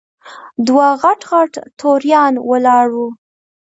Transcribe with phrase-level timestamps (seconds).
[0.67, 3.07] دوه غټ غټ توریان ولاړ وو.